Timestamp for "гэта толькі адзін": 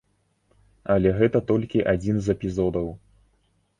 1.19-2.15